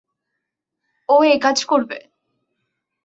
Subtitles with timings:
[1.09, 1.97] ও একাজ করবে।